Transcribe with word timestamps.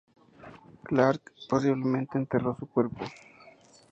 Clark 0.81 1.31
posiblemente 1.47 2.17
enterró 2.17 2.55
su 2.57 2.65
cuerpo. 2.65 3.01